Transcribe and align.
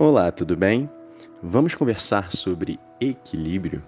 Olá, 0.00 0.30
tudo 0.30 0.56
bem? 0.56 0.88
Vamos 1.42 1.74
conversar 1.74 2.30
sobre 2.30 2.78
equilíbrio? 3.00 3.82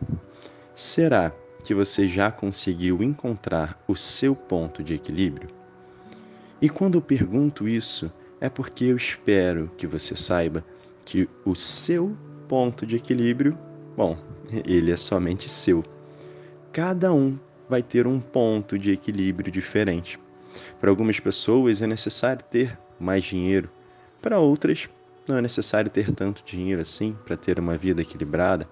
Será 0.75 1.33
que 1.63 1.73
você 1.73 2.05
já 2.05 2.33
conseguiu 2.33 3.01
encontrar 3.01 3.81
o 3.87 3.95
seu 3.95 4.35
ponto 4.35 4.83
de 4.83 4.95
equilíbrio? 4.95 5.49
E 6.61 6.69
quando 6.69 6.97
eu 6.97 7.01
pergunto 7.01 7.69
isso, 7.69 8.13
é 8.41 8.49
porque 8.49 8.87
eu 8.87 8.97
espero 8.97 9.71
que 9.79 9.87
você 9.87 10.17
saiba 10.17 10.65
que 11.07 11.29
o 11.45 11.55
seu 11.55 12.17
ponto 12.49 12.85
de 12.85 12.97
equilíbrio, 12.97 13.57
bom, 13.97 14.19
ele 14.67 14.91
é 14.91 14.97
somente 14.97 15.49
seu. 15.49 15.85
Cada 16.73 17.13
um 17.13 17.39
vai 17.69 17.85
ter 17.85 18.09
um 18.09 18.19
ponto 18.19 18.77
de 18.77 18.91
equilíbrio 18.91 19.53
diferente. 19.53 20.19
Para 20.81 20.91
algumas 20.91 21.21
pessoas 21.21 21.81
é 21.81 21.87
necessário 21.87 22.45
ter 22.51 22.77
mais 22.99 23.23
dinheiro, 23.23 23.71
para 24.21 24.41
outras 24.41 24.91
não 25.27 25.37
é 25.37 25.41
necessário 25.41 25.91
ter 25.91 26.13
tanto 26.13 26.43
dinheiro 26.45 26.81
assim 26.81 27.17
para 27.25 27.37
ter 27.37 27.59
uma 27.59 27.77
vida 27.77 28.03
equilibrada. 28.03 28.69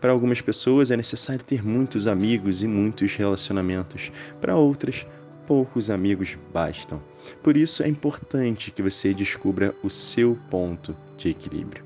Para 0.00 0.12
algumas 0.12 0.40
pessoas 0.40 0.90
é 0.90 0.96
necessário 0.96 1.44
ter 1.44 1.64
muitos 1.64 2.06
amigos 2.06 2.62
e 2.62 2.68
muitos 2.68 3.14
relacionamentos. 3.16 4.12
Para 4.40 4.56
outras, 4.56 5.06
poucos 5.46 5.90
amigos 5.90 6.36
bastam. 6.52 7.02
Por 7.42 7.56
isso 7.56 7.82
é 7.82 7.88
importante 7.88 8.70
que 8.70 8.82
você 8.82 9.14
descubra 9.14 9.74
o 9.82 9.88
seu 9.88 10.38
ponto 10.50 10.94
de 11.16 11.30
equilíbrio. 11.30 11.82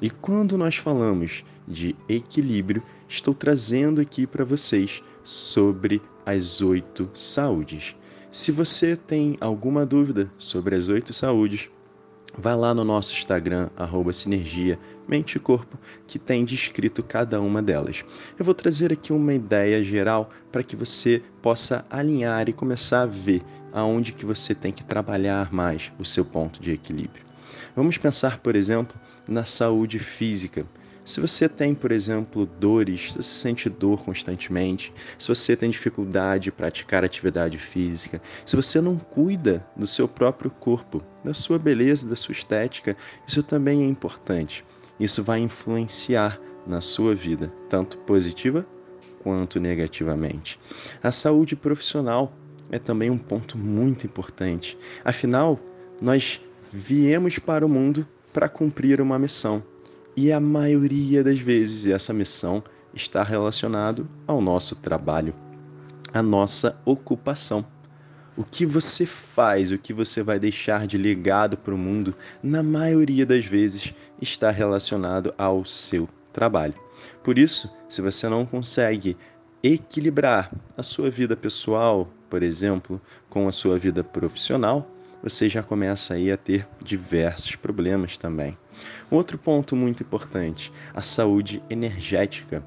E 0.00 0.08
quando 0.08 0.56
nós 0.56 0.76
falamos 0.76 1.44
de 1.66 1.96
equilíbrio, 2.08 2.82
estou 3.08 3.34
trazendo 3.34 4.00
aqui 4.00 4.26
para 4.26 4.44
vocês 4.44 5.02
sobre 5.24 6.00
as 6.24 6.60
oito 6.60 7.10
saúdes. 7.14 7.96
Se 8.30 8.52
você 8.52 8.94
tem 8.94 9.36
alguma 9.40 9.84
dúvida 9.84 10.30
sobre 10.38 10.76
as 10.76 10.88
oito 10.88 11.12
saúdes, 11.12 11.68
Vá 12.40 12.54
lá 12.54 12.72
no 12.72 12.84
nosso 12.84 13.14
Instagram, 13.14 13.68
arroba 13.76 14.12
Sinergia 14.12 14.78
Mente 15.08 15.34
e 15.34 15.40
Corpo, 15.40 15.76
que 16.06 16.20
tem 16.20 16.44
descrito 16.44 17.02
cada 17.02 17.40
uma 17.40 17.60
delas. 17.60 18.04
Eu 18.38 18.44
vou 18.44 18.54
trazer 18.54 18.92
aqui 18.92 19.12
uma 19.12 19.34
ideia 19.34 19.82
geral 19.82 20.30
para 20.52 20.62
que 20.62 20.76
você 20.76 21.20
possa 21.42 21.84
alinhar 21.90 22.48
e 22.48 22.52
começar 22.52 23.02
a 23.02 23.06
ver 23.06 23.42
aonde 23.72 24.12
que 24.12 24.24
você 24.24 24.54
tem 24.54 24.70
que 24.70 24.84
trabalhar 24.84 25.52
mais 25.52 25.90
o 25.98 26.04
seu 26.04 26.24
ponto 26.24 26.62
de 26.62 26.70
equilíbrio. 26.70 27.24
Vamos 27.74 27.98
pensar, 27.98 28.38
por 28.38 28.54
exemplo, 28.54 28.96
na 29.28 29.44
saúde 29.44 29.98
física. 29.98 30.64
Se 31.08 31.20
você 31.20 31.48
tem, 31.48 31.74
por 31.74 31.90
exemplo, 31.90 32.44
dores, 32.44 33.12
se 33.12 33.16
você 33.16 33.22
sente 33.22 33.70
dor 33.70 34.04
constantemente, 34.04 34.92
se 35.18 35.26
você 35.26 35.56
tem 35.56 35.70
dificuldade 35.70 36.44
de 36.44 36.52
praticar 36.52 37.02
atividade 37.02 37.56
física, 37.56 38.20
se 38.44 38.54
você 38.54 38.78
não 38.78 38.98
cuida 38.98 39.66
do 39.74 39.86
seu 39.86 40.06
próprio 40.06 40.50
corpo, 40.50 41.02
da 41.24 41.32
sua 41.32 41.58
beleza, 41.58 42.06
da 42.06 42.14
sua 42.14 42.32
estética, 42.32 42.94
isso 43.26 43.42
também 43.42 43.84
é 43.84 43.86
importante. 43.86 44.62
Isso 45.00 45.24
vai 45.24 45.40
influenciar 45.40 46.38
na 46.66 46.82
sua 46.82 47.14
vida, 47.14 47.50
tanto 47.70 47.96
positiva 48.00 48.66
quanto 49.22 49.58
negativamente. 49.58 50.60
A 51.02 51.10
saúde 51.10 51.56
profissional 51.56 52.34
é 52.70 52.78
também 52.78 53.08
um 53.08 53.16
ponto 53.16 53.56
muito 53.56 54.04
importante. 54.04 54.76
Afinal, 55.02 55.58
nós 56.02 56.38
viemos 56.70 57.38
para 57.38 57.64
o 57.64 57.68
mundo 57.68 58.06
para 58.30 58.46
cumprir 58.46 59.00
uma 59.00 59.18
missão. 59.18 59.64
E 60.20 60.32
a 60.32 60.40
maioria 60.40 61.22
das 61.22 61.38
vezes 61.38 61.86
essa 61.86 62.12
missão 62.12 62.60
está 62.92 63.22
relacionado 63.22 64.10
ao 64.26 64.40
nosso 64.40 64.74
trabalho, 64.74 65.32
à 66.12 66.20
nossa 66.20 66.76
ocupação. 66.84 67.64
O 68.36 68.42
que 68.42 68.66
você 68.66 69.06
faz, 69.06 69.70
o 69.70 69.78
que 69.78 69.92
você 69.92 70.20
vai 70.20 70.40
deixar 70.40 70.88
de 70.88 70.98
legado 70.98 71.56
para 71.56 71.72
o 71.72 71.78
mundo, 71.78 72.16
na 72.42 72.64
maioria 72.64 73.24
das 73.24 73.44
vezes 73.44 73.94
está 74.20 74.50
relacionado 74.50 75.32
ao 75.38 75.64
seu 75.64 76.08
trabalho. 76.32 76.74
Por 77.22 77.38
isso, 77.38 77.70
se 77.88 78.02
você 78.02 78.28
não 78.28 78.44
consegue 78.44 79.16
equilibrar 79.62 80.52
a 80.76 80.82
sua 80.82 81.10
vida 81.10 81.36
pessoal, 81.36 82.08
por 82.28 82.42
exemplo, 82.42 83.00
com 83.30 83.46
a 83.46 83.52
sua 83.52 83.78
vida 83.78 84.02
profissional, 84.02 84.90
você 85.22 85.48
já 85.48 85.62
começa 85.62 86.14
aí 86.14 86.30
a 86.30 86.36
ter 86.36 86.66
diversos 86.82 87.56
problemas 87.56 88.16
também. 88.16 88.56
Outro 89.10 89.38
ponto 89.38 89.74
muito 89.74 90.02
importante, 90.02 90.72
a 90.94 91.02
saúde 91.02 91.62
energética. 91.68 92.62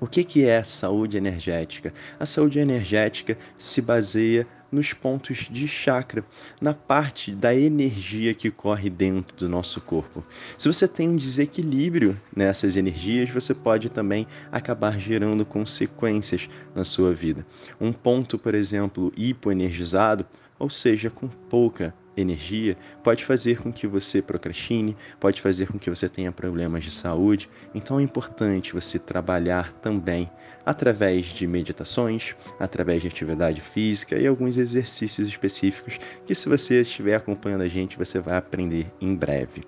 O 0.00 0.06
que, 0.06 0.24
que 0.24 0.44
é 0.44 0.62
saúde 0.64 1.16
energética? 1.16 1.94
A 2.18 2.26
saúde 2.26 2.58
energética 2.58 3.38
se 3.56 3.80
baseia 3.80 4.46
nos 4.72 4.94
pontos 4.94 5.48
de 5.50 5.68
chakra, 5.68 6.24
na 6.60 6.72
parte 6.72 7.32
da 7.32 7.54
energia 7.54 8.32
que 8.32 8.50
corre 8.50 8.88
dentro 8.88 9.36
do 9.36 9.48
nosso 9.48 9.82
corpo. 9.82 10.24
Se 10.56 10.66
você 10.66 10.88
tem 10.88 11.10
um 11.10 11.16
desequilíbrio 11.16 12.18
nessas 12.34 12.76
energias, 12.76 13.28
você 13.28 13.54
pode 13.54 13.90
também 13.90 14.26
acabar 14.50 14.98
gerando 14.98 15.44
consequências 15.44 16.48
na 16.74 16.84
sua 16.84 17.12
vida. 17.12 17.46
Um 17.78 17.92
ponto, 17.92 18.38
por 18.38 18.54
exemplo, 18.54 19.12
hipoenergizado 19.14 20.26
ou 20.62 20.70
seja, 20.70 21.10
com 21.10 21.26
pouca 21.26 21.92
energia, 22.16 22.76
pode 23.02 23.24
fazer 23.24 23.60
com 23.60 23.72
que 23.72 23.84
você 23.84 24.22
procrastine, 24.22 24.96
pode 25.18 25.40
fazer 25.40 25.66
com 25.66 25.76
que 25.76 25.90
você 25.90 26.08
tenha 26.08 26.30
problemas 26.30 26.84
de 26.84 26.92
saúde. 26.92 27.50
Então 27.74 27.98
é 27.98 28.02
importante 28.04 28.72
você 28.72 28.96
trabalhar 28.96 29.72
também 29.72 30.30
através 30.64 31.26
de 31.26 31.48
meditações, 31.48 32.36
através 32.60 33.02
de 33.02 33.08
atividade 33.08 33.60
física 33.60 34.16
e 34.16 34.24
alguns 34.24 34.56
exercícios 34.56 35.26
específicos 35.26 35.98
que, 36.24 36.32
se 36.32 36.48
você 36.48 36.82
estiver 36.82 37.16
acompanhando 37.16 37.62
a 37.62 37.68
gente, 37.68 37.98
você 37.98 38.20
vai 38.20 38.36
aprender 38.36 38.86
em 39.00 39.16
breve. 39.16 39.64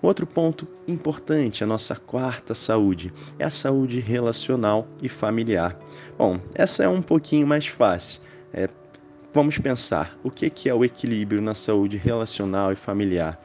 Outro 0.00 0.26
ponto 0.26 0.66
importante, 0.88 1.62
a 1.62 1.66
nossa 1.66 1.96
quarta 1.96 2.54
saúde, 2.54 3.12
é 3.38 3.44
a 3.44 3.50
saúde 3.50 4.00
relacional 4.00 4.88
e 5.02 5.08
familiar. 5.10 5.78
Bom, 6.16 6.40
essa 6.54 6.82
é 6.82 6.88
um 6.88 7.02
pouquinho 7.02 7.46
mais 7.46 7.66
fácil. 7.66 8.22
É, 8.52 8.68
Vamos 9.32 9.56
pensar, 9.58 10.18
o 10.24 10.30
que 10.30 10.68
é 10.68 10.74
o 10.74 10.84
equilíbrio 10.84 11.40
na 11.40 11.54
saúde 11.54 11.96
relacional 11.96 12.72
e 12.72 12.76
familiar? 12.76 13.40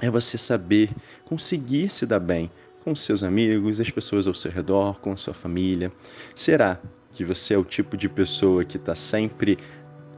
É 0.00 0.08
você 0.08 0.38
saber 0.38 0.88
conseguir 1.24 1.88
se 1.88 2.06
dar 2.06 2.20
bem 2.20 2.48
com 2.84 2.94
seus 2.94 3.24
amigos, 3.24 3.80
as 3.80 3.90
pessoas 3.90 4.28
ao 4.28 4.34
seu 4.34 4.52
redor, 4.52 5.00
com 5.00 5.10
a 5.10 5.16
sua 5.16 5.34
família. 5.34 5.90
Será 6.36 6.80
que 7.10 7.24
você 7.24 7.54
é 7.54 7.58
o 7.58 7.64
tipo 7.64 7.96
de 7.96 8.08
pessoa 8.08 8.64
que 8.64 8.76
está 8.76 8.94
sempre 8.94 9.58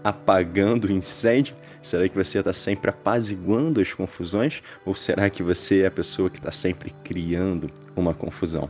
apagando 0.05 0.85
o 0.89 0.93
incêndio? 0.93 1.57
Será 1.81 2.07
que 2.07 2.15
você 2.15 2.41
está 2.41 2.53
sempre 2.53 2.91
apaziguando 2.91 3.81
as 3.81 3.95
confusões? 3.95 4.63
Ou 4.85 4.95
será 4.95 5.31
que 5.31 5.43
você 5.43 5.81
é 5.81 5.87
a 5.87 5.91
pessoa 5.91 6.29
que 6.29 6.37
está 6.37 6.53
sempre 6.53 6.91
criando 7.03 7.71
uma 7.97 8.13
confusão? 8.13 8.69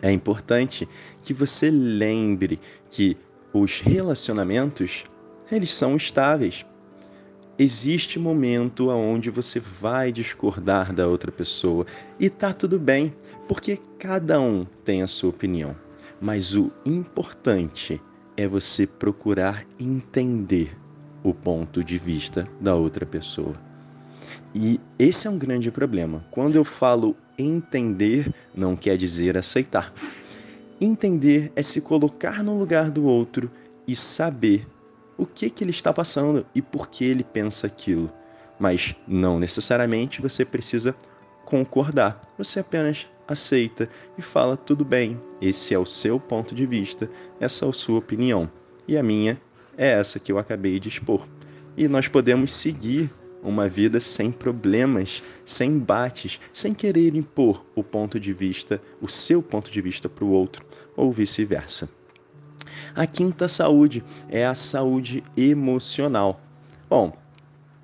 É 0.00 0.10
importante 0.10 0.88
que 1.22 1.34
você 1.34 1.70
lembre 1.70 2.58
que 2.88 3.14
os 3.52 3.82
relacionamentos 3.82 5.04
eles 5.50 5.72
são 5.72 5.96
estáveis. 5.96 6.64
Existe 7.58 8.18
momento 8.18 8.88
onde 8.88 9.30
você 9.30 9.58
vai 9.58 10.12
discordar 10.12 10.92
da 10.92 11.08
outra 11.08 11.32
pessoa 11.32 11.84
e 12.18 12.30
tá 12.30 12.52
tudo 12.52 12.78
bem, 12.78 13.12
porque 13.48 13.78
cada 13.98 14.40
um 14.40 14.64
tem 14.84 15.02
a 15.02 15.08
sua 15.08 15.30
opinião. 15.30 15.74
Mas 16.20 16.54
o 16.54 16.70
importante 16.86 18.00
é 18.36 18.46
você 18.46 18.86
procurar 18.86 19.64
entender 19.78 20.76
o 21.24 21.34
ponto 21.34 21.82
de 21.82 21.98
vista 21.98 22.48
da 22.60 22.74
outra 22.74 23.04
pessoa. 23.04 23.56
E 24.54 24.80
esse 24.98 25.26
é 25.26 25.30
um 25.30 25.38
grande 25.38 25.70
problema. 25.70 26.24
Quando 26.30 26.56
eu 26.56 26.64
falo 26.64 27.16
entender, 27.36 28.32
não 28.54 28.76
quer 28.76 28.96
dizer 28.96 29.36
aceitar. 29.36 29.92
Entender 30.80 31.52
é 31.56 31.62
se 31.62 31.80
colocar 31.80 32.42
no 32.44 32.56
lugar 32.56 32.90
do 32.90 33.04
outro 33.04 33.50
e 33.86 33.96
saber 33.96 34.66
o 35.18 35.26
que, 35.26 35.50
que 35.50 35.64
ele 35.64 35.72
está 35.72 35.92
passando 35.92 36.46
e 36.54 36.62
por 36.62 36.88
que 36.88 37.04
ele 37.04 37.24
pensa 37.24 37.66
aquilo. 37.66 38.10
Mas 38.58 38.94
não 39.06 39.38
necessariamente 39.38 40.22
você 40.22 40.44
precisa 40.44 40.94
concordar. 41.44 42.20
Você 42.38 42.60
apenas 42.60 43.06
aceita 43.26 43.88
e 44.16 44.22
fala: 44.22 44.56
tudo 44.56 44.84
bem, 44.84 45.20
esse 45.42 45.74
é 45.74 45.78
o 45.78 45.84
seu 45.84 46.18
ponto 46.18 46.54
de 46.54 46.64
vista, 46.64 47.10
essa 47.40 47.66
é 47.66 47.68
a 47.68 47.72
sua 47.72 47.98
opinião. 47.98 48.50
E 48.86 48.96
a 48.96 49.02
minha 49.02 49.40
é 49.76 49.90
essa 49.90 50.18
que 50.18 50.32
eu 50.32 50.38
acabei 50.38 50.80
de 50.80 50.88
expor. 50.88 51.26
E 51.76 51.86
nós 51.86 52.08
podemos 52.08 52.52
seguir 52.52 53.10
uma 53.42 53.68
vida 53.68 54.00
sem 54.00 54.32
problemas, 54.32 55.22
sem 55.44 55.72
embates, 55.72 56.40
sem 56.52 56.74
querer 56.74 57.14
impor 57.14 57.64
o 57.74 57.84
ponto 57.84 58.18
de 58.18 58.32
vista, 58.32 58.80
o 59.00 59.08
seu 59.08 59.42
ponto 59.42 59.70
de 59.70 59.80
vista 59.80 60.08
para 60.08 60.24
o 60.24 60.30
outro, 60.30 60.64
ou 60.96 61.12
vice-versa. 61.12 61.88
A 62.94 63.06
quinta 63.06 63.48
saúde 63.48 64.04
é 64.28 64.46
a 64.46 64.54
saúde 64.54 65.22
emocional. 65.36 66.40
Bom, 66.88 67.12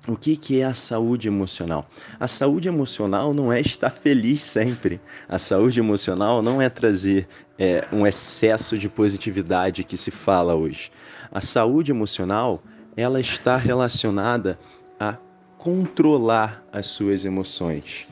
o 0.07 0.15
que, 0.15 0.37
que 0.37 0.61
é 0.61 0.65
a 0.65 0.73
saúde 0.73 1.27
emocional? 1.27 1.87
A 2.19 2.27
saúde 2.27 2.67
emocional 2.67 3.33
não 3.33 3.51
é 3.51 3.59
estar 3.59 3.89
feliz 3.89 4.41
sempre. 4.41 5.01
A 5.27 5.39
saúde 5.39 5.79
emocional 5.79 6.43
não 6.43 6.61
é 6.61 6.69
trazer 6.69 7.27
é, 7.57 7.87
um 7.91 8.05
excesso 8.05 8.77
de 8.77 8.87
positividade 8.87 9.83
que 9.83 9.97
se 9.97 10.11
fala 10.11 10.53
hoje. 10.53 10.91
A 11.31 11.41
saúde 11.41 11.91
emocional 11.91 12.61
ela 12.95 13.19
está 13.19 13.57
relacionada 13.57 14.59
a 14.99 15.17
controlar 15.57 16.63
as 16.71 16.85
suas 16.87 17.25
emoções. 17.25 18.07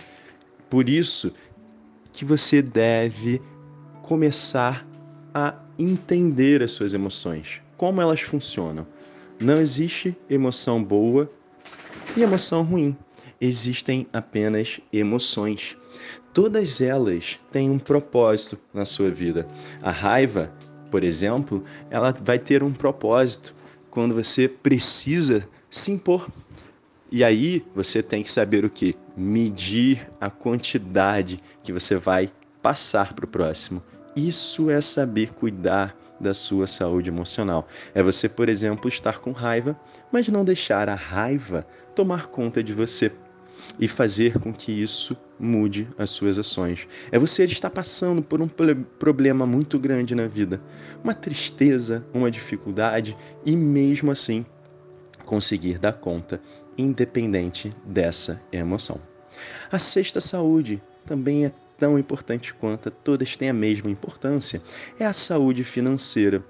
Por 0.70 0.90
isso 0.90 1.32
que 2.12 2.26
você 2.26 2.62
deve 2.62 3.40
começar 4.02 4.86
a 5.34 5.56
entender 5.78 6.62
as 6.62 6.72
suas 6.72 6.94
emoções, 6.94 7.62
como 7.78 8.02
elas 8.02 8.22
funcionam. 8.22 8.86
Não 9.40 9.60
existe 9.60 10.16
emoção 10.30 10.84
boa 10.84 11.30
e 12.16 12.22
emoção 12.22 12.64
ruim. 12.64 12.96
Existem 13.42 14.08
apenas 14.14 14.80
emoções. 14.92 15.76
Todas 16.34 16.82
elas 16.82 17.40
têm 17.52 17.70
um 17.70 17.80
propósito 17.80 18.58
na 18.74 18.86
sua 18.86 19.10
vida. 19.10 19.48
A 19.82 19.92
raiva, 19.92 20.54
por 20.90 21.04
exemplo, 21.04 21.64
ela 21.90 22.12
vai 22.12 22.40
ter 22.40 22.64
um 22.64 22.72
propósito 22.72 23.56
quando 23.90 24.16
você 24.16 24.48
precisa 24.48 25.48
se 25.70 25.92
impor. 25.92 26.30
E 27.12 27.24
aí 27.24 27.64
você 27.76 28.02
tem 28.02 28.24
que 28.24 28.32
saber 28.32 28.66
o 28.66 28.70
que? 28.70 28.96
Medir 29.16 30.10
a 30.20 30.32
quantidade 30.32 31.40
que 31.64 31.72
você 31.72 31.96
vai 31.96 32.32
passar 32.62 33.14
para 33.14 33.26
o 33.26 33.28
próximo. 33.28 33.84
Isso 34.16 34.70
é 34.70 34.80
saber 34.82 35.34
cuidar 35.34 35.96
da 36.20 36.34
sua 36.34 36.68
saúde 36.68 37.10
emocional. 37.10 37.68
É 37.94 38.02
você, 38.02 38.30
por 38.30 38.48
exemplo, 38.48 38.88
estar 38.88 39.20
com 39.20 39.32
raiva, 39.32 39.78
mas 40.12 40.28
não 40.28 40.46
deixar 40.46 40.88
a 40.88 40.96
raiva 40.96 41.66
tomar 41.96 42.28
conta 42.28 42.64
de 42.64 42.74
você 42.74 43.12
e 43.80 43.88
fazer 43.88 44.40
com 44.40 44.54
que 44.54 44.72
isso 44.72 45.18
mude 45.40 45.88
as 45.98 46.10
suas 46.10 46.38
ações. 46.38 46.88
É 47.12 47.18
você 47.18 47.44
estar 47.46 47.70
passando 47.70 48.22
por 48.22 48.42
um 48.42 48.48
problema 48.48 49.46
muito 49.46 49.80
grande 49.80 50.16
na 50.16 50.28
vida, 50.28 50.62
uma 51.04 51.14
tristeza, 51.14 52.06
uma 52.14 52.30
dificuldade 52.30 53.18
e 53.46 53.56
mesmo 53.56 54.12
assim 54.12 54.46
conseguir 55.26 55.80
dar 55.80 55.94
conta, 55.94 56.42
independente 56.78 57.72
dessa 57.86 58.42
emoção. 58.52 59.00
A 59.72 59.80
sexta 59.80 60.22
saúde 60.22 60.82
também 61.06 61.46
é 61.46 61.52
tão 61.78 61.98
importante 61.98 62.54
quanto, 62.54 62.90
todas 62.90 63.36
têm 63.36 63.50
a 63.50 63.54
mesma 63.54 63.90
importância, 63.90 64.62
é 65.00 65.06
a 65.06 65.14
saúde 65.14 65.64
financeira. 65.64 66.44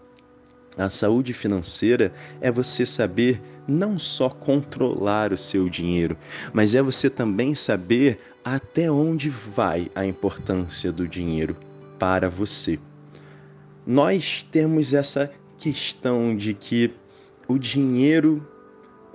A 0.78 0.90
saúde 0.90 1.34
financeira 1.34 2.12
é 2.42 2.52
você 2.52 2.86
saber 2.86 3.42
não 3.68 3.98
só 4.00 4.30
controlar 4.30 5.32
o 5.32 5.38
seu 5.38 5.70
dinheiro, 5.70 6.18
mas 6.52 6.76
é 6.76 6.82
você 6.82 7.10
também 7.10 7.56
saber 7.56 8.20
até 8.44 8.92
onde 8.92 9.30
vai 9.30 9.90
a 9.96 10.06
importância 10.06 10.92
do 10.92 11.08
dinheiro 11.08 11.56
para 11.98 12.30
você. 12.30 12.80
Nós 13.86 14.46
temos 14.52 14.94
essa 14.94 15.32
questão 15.58 16.36
de 16.36 16.54
que 16.54 16.92
o 17.48 17.58
dinheiro 17.58 18.46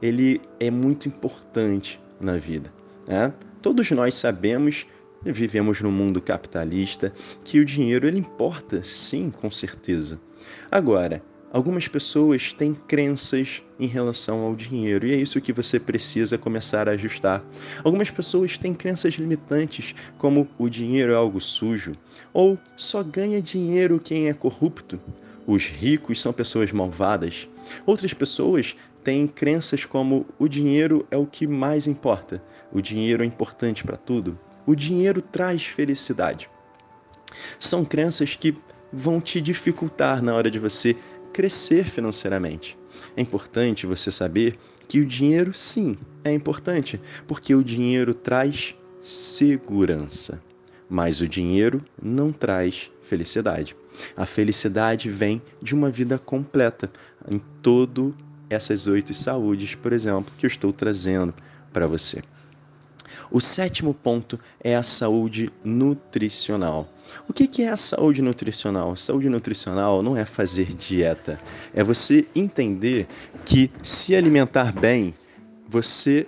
ele 0.01 0.41
é 0.61 0.71
muito 0.71 1.09
importante 1.09 2.01
na 2.21 2.37
vida. 2.37 2.73
Né? 3.07 3.33
Todos 3.61 3.91
nós 3.91 4.15
sabemos 4.15 4.87
Vivemos 5.25 5.81
num 5.81 5.91
mundo 5.91 6.21
capitalista 6.21 7.13
que 7.45 7.59
o 7.59 7.65
dinheiro 7.65 8.07
ele 8.07 8.19
importa, 8.19 8.83
sim, 8.85 9.31
com 9.31 9.51
certeza. 9.51 10.21
Agora, 10.71 11.21
algumas 11.53 11.89
pessoas 11.89 12.53
têm 12.53 12.73
crenças 12.73 13.63
em 13.81 13.89
relação 13.89 14.41
ao 14.43 14.55
dinheiro 14.55 15.07
e 15.07 15.13
é 15.13 15.17
isso 15.17 15.41
que 15.41 15.53
você 15.53 15.81
precisa 15.81 16.39
começar 16.39 16.89
a 16.89 16.93
ajustar. 16.93 17.45
Algumas 17.83 18.11
pessoas 18.11 18.57
têm 18.57 18.73
crenças 18.73 19.15
limitantes, 19.15 19.95
como 20.17 20.47
o 20.57 20.69
dinheiro 20.69 21.13
é 21.13 21.17
algo 21.17 21.41
sujo, 21.41 21.95
ou 22.33 22.57
só 22.77 23.03
ganha 23.03 23.43
dinheiro 23.43 24.01
quem 24.01 24.29
é 24.29 24.33
corrupto. 24.33 25.01
Os 25.47 25.67
ricos 25.67 26.21
são 26.21 26.33
pessoas 26.33 26.71
malvadas. 26.71 27.49
Outras 27.85 28.15
pessoas 28.15 28.77
têm 29.03 29.27
crenças 29.27 29.85
como 29.85 30.27
o 30.39 30.47
dinheiro 30.47 31.07
é 31.11 31.17
o 31.17 31.27
que 31.27 31.47
mais 31.47 31.89
importa, 31.89 32.41
o 32.71 32.81
dinheiro 32.81 33.25
é 33.25 33.27
importante 33.27 33.83
para 33.83 33.97
tudo 33.97 34.39
o 34.69 34.77
dinheiro 34.77 35.23
traz 35.23 35.65
felicidade. 35.65 36.51
São 37.59 37.87
crenças 37.87 38.37
que 38.37 38.55
vão 38.93 39.19
te 39.19 39.41
dificultar 39.41 40.23
na 40.23 40.35
hora 40.35 40.51
de 40.51 40.59
você 40.59 40.95
crescer 41.33 41.87
financeiramente. 41.87 42.79
É 43.17 43.23
importante 43.23 43.87
você 43.87 44.13
saber 44.13 44.59
que 44.87 45.01
o 45.01 45.07
dinheiro, 45.07 45.55
sim, 45.55 45.97
é 46.23 46.35
importante, 46.35 47.01
porque 47.27 47.55
o 47.55 47.65
dinheiro 47.65 48.13
traz 48.13 48.75
segurança. 49.01 50.39
Mas 50.87 51.23
o 51.23 51.27
dinheiro 51.27 51.83
não 52.03 52.31
traz 52.31 52.91
felicidade. 53.03 53.75
A 54.15 54.27
felicidade 54.27 55.09
vem 55.09 55.41
de 55.63 55.75
uma 55.75 55.91
vida 55.91 56.19
completa 56.19 56.93
em 57.27 57.39
todo 57.63 58.15
essas 58.51 58.87
oito 58.87 59.15
saúdes, 59.15 59.75
por 59.75 59.95
exemplo, 59.95 60.31
que 60.37 60.45
eu 60.45 60.49
estou 60.49 60.75
trazendo 60.75 61.33
para 61.73 61.87
você. 61.87 62.23
O 63.31 63.41
sétimo 63.41 63.93
ponto 63.95 64.39
é 64.61 64.77
a 64.77 64.83
saúde 64.83 65.51
nutricional. 65.65 66.89
O 67.29 67.33
que 67.33 67.63
é 67.63 67.69
a 67.69 67.77
saúde 67.77 68.23
nutricional? 68.23 68.95
Saúde 68.97 69.29
nutricional 69.29 70.03
não 70.03 70.17
é 70.17 70.25
fazer 70.25 70.75
dieta, 70.75 71.41
é 71.75 71.83
você 71.83 72.27
entender 72.35 73.07
que 73.45 73.71
se 73.83 74.15
alimentar 74.15 74.73
bem, 74.73 75.15
você 75.67 76.27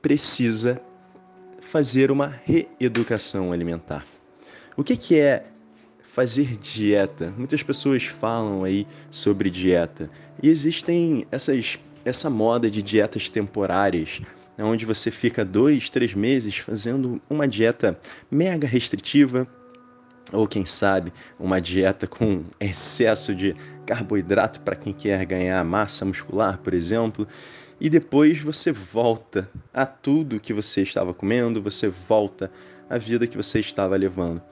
precisa 0.00 0.80
fazer 1.60 2.10
uma 2.10 2.26
reeducação 2.44 3.52
alimentar. 3.52 4.04
O 4.76 4.82
que 4.82 5.18
é 5.18 5.46
fazer 6.02 6.58
dieta? 6.58 7.32
Muitas 7.36 7.62
pessoas 7.62 8.04
falam 8.04 8.64
aí 8.64 8.86
sobre 9.10 9.48
dieta 9.48 10.10
e 10.42 10.48
existem 10.48 11.26
essas, 11.30 11.78
essa 12.04 12.28
moda 12.28 12.70
de 12.70 12.82
dietas 12.82 13.28
temporárias 13.28 14.20
é 14.56 14.64
onde 14.64 14.84
você 14.84 15.10
fica 15.10 15.44
dois, 15.44 15.88
três 15.88 16.14
meses 16.14 16.56
fazendo 16.58 17.20
uma 17.28 17.48
dieta 17.48 17.98
mega 18.30 18.66
restritiva, 18.66 19.46
ou 20.32 20.46
quem 20.46 20.64
sabe 20.64 21.12
uma 21.38 21.60
dieta 21.60 22.06
com 22.06 22.44
excesso 22.60 23.34
de 23.34 23.56
carboidrato 23.86 24.60
para 24.60 24.76
quem 24.76 24.92
quer 24.92 25.24
ganhar 25.24 25.64
massa 25.64 26.04
muscular, 26.04 26.58
por 26.58 26.74
exemplo, 26.74 27.26
e 27.80 27.90
depois 27.90 28.38
você 28.38 28.70
volta 28.70 29.50
a 29.74 29.84
tudo 29.84 30.38
que 30.38 30.52
você 30.52 30.82
estava 30.82 31.12
comendo, 31.12 31.60
você 31.60 31.88
volta 31.88 32.50
à 32.92 32.98
vida 32.98 33.26
que 33.26 33.36
você 33.36 33.58
estava 33.60 33.96
levando 33.96 34.42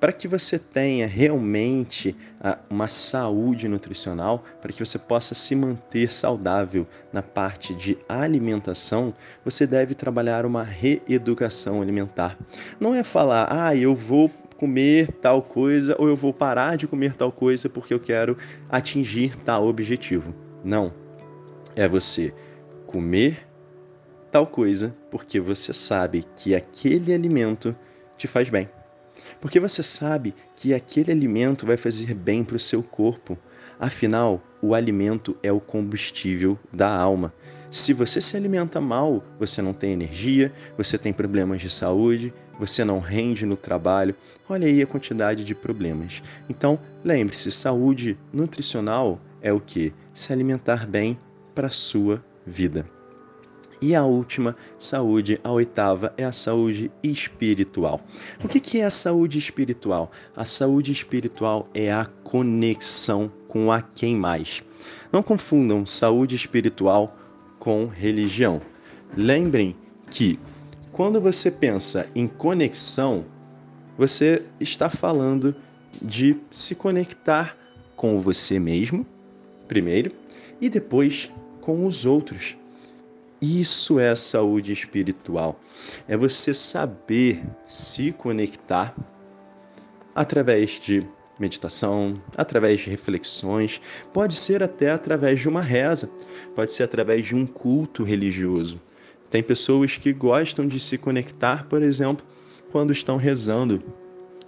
para 0.00 0.12
que 0.12 0.26
você 0.26 0.58
tenha 0.58 1.06
realmente 1.06 2.16
ah, 2.40 2.58
uma 2.70 2.88
saúde 2.88 3.68
nutricional, 3.68 4.42
para 4.62 4.72
que 4.72 4.82
você 4.82 4.98
possa 4.98 5.34
se 5.34 5.54
manter 5.54 6.10
saudável 6.10 6.86
na 7.12 7.22
parte 7.22 7.74
de 7.74 7.98
alimentação, 8.08 9.14
você 9.44 9.66
deve 9.66 9.94
trabalhar 9.94 10.46
uma 10.46 10.64
reeducação 10.64 11.82
alimentar. 11.82 12.38
Não 12.80 12.94
é 12.94 13.04
falar, 13.04 13.48
ah, 13.50 13.76
eu 13.76 13.94
vou 13.94 14.30
comer 14.56 15.12
tal 15.20 15.42
coisa 15.42 15.94
ou 15.98 16.08
eu 16.08 16.16
vou 16.16 16.32
parar 16.32 16.76
de 16.76 16.86
comer 16.86 17.14
tal 17.14 17.30
coisa 17.30 17.68
porque 17.68 17.92
eu 17.92 18.00
quero 18.00 18.38
atingir 18.70 19.36
tal 19.36 19.66
objetivo. 19.66 20.34
Não. 20.64 20.92
É 21.76 21.86
você 21.86 22.34
comer 22.86 23.46
tal 24.30 24.46
coisa 24.46 24.94
porque 25.10 25.38
você 25.38 25.72
sabe 25.72 26.24
que 26.34 26.54
aquele 26.54 27.12
alimento 27.12 27.76
te 28.20 28.28
faz 28.28 28.48
bem 28.48 28.68
porque 29.40 29.58
você 29.58 29.82
sabe 29.82 30.34
que 30.56 30.74
aquele 30.74 31.10
alimento 31.10 31.66
vai 31.66 31.76
fazer 31.76 32.14
bem 32.14 32.44
para 32.44 32.56
o 32.56 32.60
seu 32.60 32.82
corpo. 32.82 33.38
Afinal, 33.78 34.42
o 34.60 34.74
alimento 34.74 35.36
é 35.42 35.50
o 35.50 35.60
combustível 35.60 36.58
da 36.72 36.92
alma. 36.94 37.32
Se 37.70 37.92
você 37.92 38.20
se 38.20 38.36
alimenta 38.36 38.80
mal, 38.80 39.24
você 39.38 39.62
não 39.62 39.72
tem 39.72 39.92
energia, 39.92 40.52
você 40.76 40.98
tem 40.98 41.12
problemas 41.12 41.62
de 41.62 41.70
saúde, 41.70 42.34
você 42.58 42.84
não 42.84 42.98
rende 42.98 43.46
no 43.46 43.56
trabalho. 43.56 44.14
Olha 44.48 44.66
aí 44.66 44.82
a 44.82 44.86
quantidade 44.86 45.44
de 45.44 45.54
problemas. 45.54 46.22
Então, 46.48 46.78
lembre-se, 47.02 47.50
saúde 47.50 48.18
nutricional 48.32 49.20
é 49.40 49.52
o 49.52 49.60
que? 49.60 49.94
Se 50.12 50.32
alimentar 50.32 50.86
bem 50.86 51.18
para 51.54 51.70
sua 51.70 52.22
vida. 52.46 52.84
E 53.82 53.94
a 53.94 54.04
última 54.04 54.54
saúde, 54.78 55.40
a 55.42 55.50
oitava, 55.50 56.12
é 56.16 56.24
a 56.24 56.32
saúde 56.32 56.90
espiritual. 57.02 58.00
O 58.44 58.48
que 58.48 58.78
é 58.78 58.84
a 58.84 58.90
saúde 58.90 59.38
espiritual? 59.38 60.10
A 60.36 60.44
saúde 60.44 60.92
espiritual 60.92 61.68
é 61.72 61.90
a 61.90 62.04
conexão 62.04 63.32
com 63.48 63.72
a 63.72 63.80
quem 63.80 64.14
mais. 64.14 64.62
Não 65.10 65.22
confundam 65.22 65.86
saúde 65.86 66.36
espiritual 66.36 67.16
com 67.58 67.86
religião. 67.86 68.60
Lembrem 69.16 69.74
que 70.10 70.38
quando 70.92 71.20
você 71.20 71.50
pensa 71.50 72.06
em 72.14 72.26
conexão, 72.26 73.24
você 73.96 74.44
está 74.60 74.90
falando 74.90 75.54
de 76.02 76.36
se 76.50 76.74
conectar 76.74 77.56
com 77.96 78.20
você 78.20 78.58
mesmo, 78.58 79.06
primeiro, 79.66 80.12
e 80.60 80.68
depois 80.68 81.30
com 81.60 81.86
os 81.86 82.04
outros. 82.04 82.59
Isso 83.40 83.98
é 83.98 84.14
saúde 84.14 84.70
espiritual. 84.70 85.58
É 86.06 86.14
você 86.16 86.52
saber 86.52 87.42
se 87.66 88.12
conectar 88.12 88.94
através 90.14 90.78
de 90.78 91.06
meditação, 91.38 92.20
através 92.36 92.80
de 92.80 92.90
reflexões, 92.90 93.80
pode 94.12 94.34
ser 94.34 94.62
até 94.62 94.90
através 94.90 95.40
de 95.40 95.48
uma 95.48 95.62
reza, 95.62 96.10
pode 96.54 96.70
ser 96.70 96.82
através 96.82 97.24
de 97.24 97.34
um 97.34 97.46
culto 97.46 98.04
religioso. 98.04 98.78
Tem 99.30 99.42
pessoas 99.42 99.96
que 99.96 100.12
gostam 100.12 100.68
de 100.68 100.78
se 100.78 100.98
conectar, 100.98 101.66
por 101.66 101.82
exemplo, 101.82 102.26
quando 102.70 102.92
estão 102.92 103.16
rezando. 103.16 103.82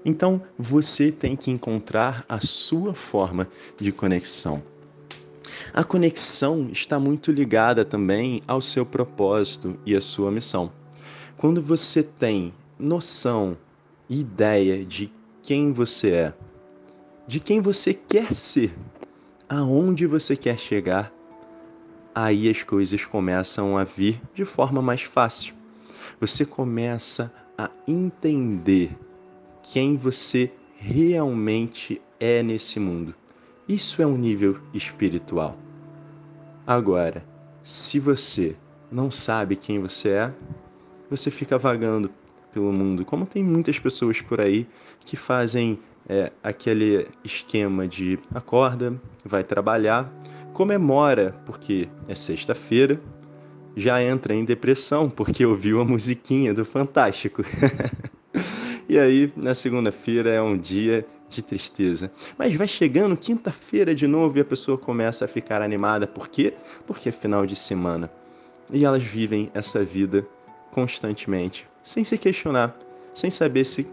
Então 0.04 0.42
você 0.58 1.10
tem 1.10 1.34
que 1.34 1.50
encontrar 1.50 2.26
a 2.28 2.40
sua 2.40 2.92
forma 2.92 3.48
de 3.80 3.90
conexão. 3.90 4.62
A 5.72 5.84
conexão 5.84 6.68
está 6.70 6.98
muito 6.98 7.30
ligada 7.30 7.84
também 7.84 8.42
ao 8.46 8.60
seu 8.60 8.84
propósito 8.84 9.78
e 9.84 9.94
à 9.96 10.00
sua 10.00 10.30
missão. 10.30 10.72
Quando 11.36 11.60
você 11.60 12.02
tem 12.02 12.52
noção, 12.78 13.56
ideia 14.08 14.84
de 14.84 15.12
quem 15.42 15.72
você 15.72 16.10
é, 16.10 16.34
de 17.26 17.40
quem 17.40 17.60
você 17.60 17.94
quer 17.94 18.32
ser, 18.32 18.72
aonde 19.48 20.06
você 20.06 20.36
quer 20.36 20.58
chegar, 20.58 21.12
aí 22.14 22.48
as 22.48 22.62
coisas 22.62 23.04
começam 23.04 23.76
a 23.76 23.84
vir 23.84 24.20
de 24.34 24.44
forma 24.44 24.82
mais 24.82 25.02
fácil. 25.02 25.54
Você 26.20 26.44
começa 26.44 27.32
a 27.56 27.70
entender 27.86 28.96
quem 29.62 29.96
você 29.96 30.52
realmente 30.76 32.00
é 32.18 32.42
nesse 32.42 32.78
mundo. 32.80 33.14
Isso 33.68 34.02
é 34.02 34.06
um 34.06 34.16
nível 34.16 34.58
espiritual. 34.74 35.56
Agora, 36.66 37.24
se 37.62 38.00
você 38.00 38.56
não 38.90 39.10
sabe 39.10 39.56
quem 39.56 39.78
você 39.80 40.10
é, 40.10 40.34
você 41.08 41.30
fica 41.30 41.56
vagando 41.58 42.10
pelo 42.52 42.72
mundo, 42.72 43.04
como 43.04 43.24
tem 43.24 43.42
muitas 43.42 43.78
pessoas 43.78 44.20
por 44.20 44.40
aí 44.40 44.66
que 45.04 45.16
fazem 45.16 45.78
é, 46.08 46.32
aquele 46.42 47.08
esquema 47.24 47.86
de 47.86 48.18
acorda, 48.34 49.00
vai 49.24 49.44
trabalhar, 49.44 50.12
comemora 50.52 51.34
porque 51.46 51.88
é 52.08 52.14
sexta-feira, 52.14 53.00
já 53.76 54.02
entra 54.02 54.34
em 54.34 54.44
depressão 54.44 55.08
porque 55.08 55.46
ouviu 55.46 55.80
a 55.80 55.84
musiquinha 55.84 56.52
do 56.52 56.64
Fantástico. 56.64 57.42
e 58.88 58.98
aí, 58.98 59.32
na 59.36 59.54
segunda-feira 59.54 60.30
é 60.30 60.42
um 60.42 60.56
dia 60.56 61.06
de 61.34 61.42
tristeza. 61.42 62.10
Mas 62.38 62.54
vai 62.54 62.68
chegando 62.68 63.16
quinta-feira 63.16 63.94
de 63.94 64.06
novo 64.06 64.38
e 64.38 64.40
a 64.40 64.44
pessoa 64.44 64.78
começa 64.78 65.24
a 65.24 65.28
ficar 65.28 65.62
animada. 65.62 66.06
Por 66.06 66.28
quê? 66.28 66.54
Porque 66.86 67.08
é 67.08 67.12
final 67.12 67.46
de 67.46 67.56
semana. 67.56 68.10
E 68.72 68.84
elas 68.84 69.02
vivem 69.02 69.50
essa 69.54 69.84
vida 69.84 70.26
constantemente, 70.70 71.68
sem 71.82 72.04
se 72.04 72.16
questionar, 72.16 72.76
sem 73.12 73.30
saber 73.30 73.64
se 73.64 73.86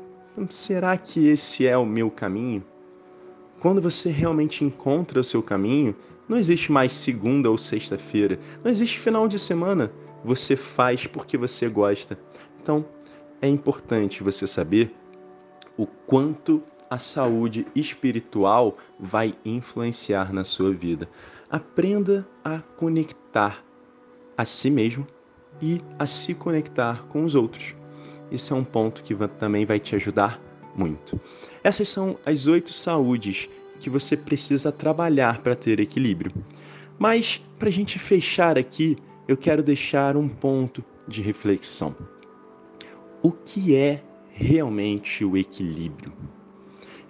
será 0.49 0.95
que 0.97 1.27
esse 1.27 1.67
é 1.67 1.77
o 1.77 1.85
meu 1.85 2.09
caminho? 2.09 2.63
Quando 3.59 3.81
você 3.81 4.09
realmente 4.09 4.63
encontra 4.63 5.19
o 5.19 5.23
seu 5.23 5.43
caminho, 5.43 5.93
não 6.29 6.37
existe 6.37 6.71
mais 6.71 6.93
segunda 6.93 7.49
ou 7.49 7.57
sexta-feira, 7.57 8.39
não 8.63 8.71
existe 8.71 8.99
final 8.99 9.27
de 9.27 9.37
semana. 9.37 9.91
Você 10.23 10.55
faz 10.55 11.07
porque 11.07 11.37
você 11.37 11.67
gosta. 11.67 12.17
Então, 12.61 12.85
é 13.41 13.47
importante 13.47 14.23
você 14.23 14.45
saber 14.47 14.93
o 15.75 15.85
quanto 15.85 16.63
a 16.89 16.97
saúde 16.97 17.67
espiritual 17.75 18.77
vai 18.99 19.37
influenciar 19.45 20.33
na 20.33 20.43
sua 20.43 20.73
vida. 20.73 21.07
Aprenda 21.49 22.27
a 22.43 22.59
conectar 22.59 23.63
a 24.37 24.45
si 24.45 24.69
mesmo 24.69 25.05
e 25.61 25.81
a 25.97 26.05
se 26.05 26.33
conectar 26.33 27.05
com 27.07 27.23
os 27.23 27.35
outros. 27.35 27.75
Isso 28.31 28.53
é 28.53 28.57
um 28.57 28.63
ponto 28.63 29.03
que 29.03 29.15
também 29.27 29.65
vai 29.65 29.79
te 29.79 29.95
ajudar 29.95 30.41
muito. 30.75 31.19
Essas 31.63 31.89
são 31.89 32.17
as 32.25 32.47
oito 32.47 32.73
saúdes 32.73 33.49
que 33.79 33.89
você 33.89 34.15
precisa 34.15 34.71
trabalhar 34.71 35.41
para 35.41 35.55
ter 35.55 35.79
equilíbrio. 35.79 36.31
Mas, 36.97 37.41
para 37.57 37.69
a 37.69 37.71
gente 37.71 37.97
fechar 37.97 38.57
aqui, 38.57 38.97
eu 39.27 39.37
quero 39.37 39.63
deixar 39.63 40.17
um 40.17 40.27
ponto 40.27 40.83
de 41.07 41.21
reflexão. 41.21 41.95
O 43.21 43.31
que 43.31 43.75
é 43.75 44.03
realmente 44.31 45.23
o 45.25 45.37
equilíbrio? 45.37 46.13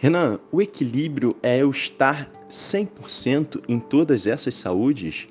Renan, 0.01 0.39
o 0.50 0.62
equilíbrio 0.62 1.36
é 1.44 1.58
eu 1.58 1.70
estar 1.70 2.32
100% 2.50 3.62
em 3.68 3.77
todas 3.77 4.27
essas 4.27 4.56
saúdes? 4.56 5.27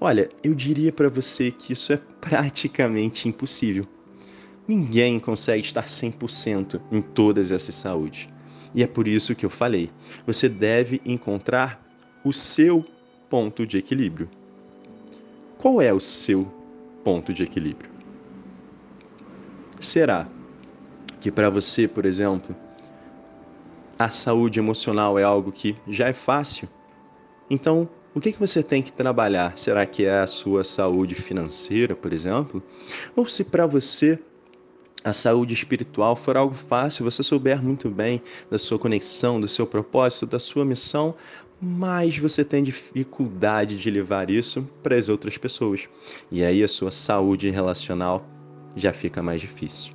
Olha, 0.00 0.30
eu 0.40 0.54
diria 0.54 0.92
para 0.92 1.08
você 1.08 1.50
que 1.50 1.72
isso 1.72 1.92
é 1.92 1.96
praticamente 2.20 3.28
impossível. 3.28 3.88
Ninguém 4.68 5.18
consegue 5.18 5.64
estar 5.64 5.86
100% 5.86 6.80
em 6.92 7.02
todas 7.02 7.50
essas 7.50 7.74
saúdes. 7.74 8.28
E 8.72 8.84
é 8.84 8.86
por 8.86 9.08
isso 9.08 9.34
que 9.34 9.44
eu 9.44 9.50
falei, 9.50 9.90
você 10.24 10.48
deve 10.48 11.02
encontrar 11.04 11.84
o 12.24 12.32
seu 12.32 12.86
ponto 13.28 13.66
de 13.66 13.78
equilíbrio. 13.78 14.30
Qual 15.58 15.82
é 15.82 15.92
o 15.92 15.98
seu 15.98 16.46
ponto 17.02 17.32
de 17.32 17.42
equilíbrio? 17.42 17.90
Será 19.80 20.28
que 21.18 21.32
para 21.32 21.50
você, 21.50 21.88
por 21.88 22.06
exemplo, 22.06 22.54
a 23.98 24.08
saúde 24.08 24.58
emocional 24.58 25.18
é 25.18 25.22
algo 25.22 25.52
que 25.52 25.76
já 25.88 26.08
é 26.08 26.12
fácil? 26.12 26.68
Então, 27.48 27.88
o 28.14 28.20
que, 28.20 28.32
que 28.32 28.38
você 28.38 28.62
tem 28.62 28.82
que 28.82 28.92
trabalhar? 28.92 29.58
Será 29.58 29.84
que 29.86 30.04
é 30.04 30.20
a 30.20 30.26
sua 30.26 30.62
saúde 30.64 31.14
financeira, 31.14 31.96
por 31.96 32.12
exemplo? 32.12 32.62
Ou 33.16 33.26
se 33.26 33.44
para 33.44 33.66
você 33.66 34.18
a 35.02 35.12
saúde 35.12 35.52
espiritual 35.52 36.16
for 36.16 36.36
algo 36.36 36.54
fácil, 36.54 37.04
você 37.04 37.22
souber 37.22 37.62
muito 37.62 37.90
bem 37.90 38.22
da 38.50 38.58
sua 38.58 38.78
conexão, 38.78 39.40
do 39.40 39.48
seu 39.48 39.66
propósito, 39.66 40.26
da 40.26 40.38
sua 40.38 40.64
missão, 40.64 41.14
mas 41.60 42.16
você 42.16 42.44
tem 42.44 42.64
dificuldade 42.64 43.76
de 43.76 43.90
levar 43.90 44.30
isso 44.30 44.66
para 44.82 44.96
as 44.96 45.08
outras 45.08 45.36
pessoas. 45.36 45.88
E 46.30 46.42
aí 46.42 46.62
a 46.62 46.68
sua 46.68 46.90
saúde 46.90 47.50
relacional 47.50 48.26
já 48.74 48.92
fica 48.92 49.22
mais 49.22 49.40
difícil. 49.40 49.92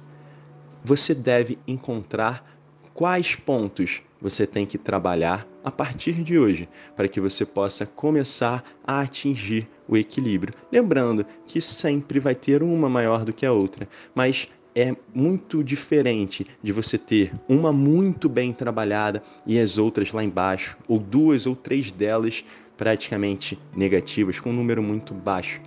Você 0.84 1.14
deve 1.14 1.58
encontrar 1.68 2.59
quais 2.94 3.36
pontos 3.36 4.02
você 4.22 4.46
tem 4.46 4.66
que 4.66 4.78
trabalhar 4.78 5.48
a 5.64 5.72
partir 5.72 6.14
de 6.14 6.38
hoje 6.38 6.68
para 6.96 7.08
que 7.08 7.20
você 7.20 7.46
possa 7.46 7.86
começar 7.86 8.64
a 8.86 9.02
atingir 9.02 9.68
o 9.88 9.96
equilíbrio. 9.98 10.54
Lembrando 10.72 11.26
que 11.46 11.62
sempre 11.62 12.20
vai 12.20 12.36
ter 12.36 12.62
uma 12.62 12.90
maior 12.90 13.24
do 13.24 13.34
que 13.34 13.46
a 13.46 13.52
outra, 13.52 13.88
mas 14.14 14.48
é 14.76 14.96
muito 15.14 15.64
diferente 15.64 16.46
de 16.62 16.72
você 16.72 16.98
ter 16.98 17.34
uma 17.48 17.72
muito 17.72 18.30
bem 18.30 18.54
trabalhada 18.54 19.24
e 19.46 19.60
as 19.60 19.78
outras 19.78 20.12
lá 20.12 20.24
embaixo, 20.24 20.78
ou 20.88 21.00
duas 21.00 21.48
ou 21.48 21.56
três 21.56 21.92
delas 21.92 22.44
praticamente 22.78 23.60
negativas, 23.76 24.40
com 24.40 24.52
um 24.52 24.54
número 24.54 24.82
muito 24.82 25.14
baixo. 25.14 25.60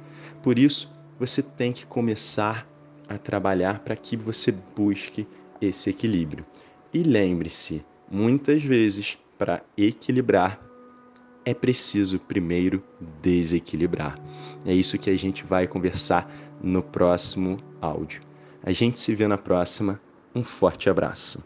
Por 0.43 0.59
isso, 0.59 0.95
você 1.19 1.43
tem 1.43 1.73
que 1.73 1.87
começar 1.87 2.67
a 3.09 3.19
trabalhar 3.19 3.81
para 3.81 3.97
que 3.97 4.17
você 4.17 4.53
busque 4.75 5.27
esse 5.61 5.91
equilíbrio. 5.91 6.47
E 6.95 7.03
lembre-se, 7.03 7.85
muitas 8.11 8.63
vezes, 8.63 9.19
para 9.39 9.63
equilibrar, 9.77 10.61
é 11.45 11.55
preciso 11.55 12.19
primeiro 12.19 12.83
desequilibrar. 13.23 14.19
É 14.65 14.75
isso 14.75 14.99
que 14.99 15.09
a 15.09 15.17
gente 15.17 15.43
vai 15.45 15.67
conversar 15.67 16.31
no 16.63 16.83
próximo 16.83 17.59
áudio. 17.81 18.23
A 18.63 18.73
gente 18.73 19.01
se 19.01 19.15
vê 19.15 19.27
na 19.27 19.39
próxima. 19.39 20.01
Um 20.35 20.45
forte 20.45 20.89
abraço. 20.89 21.43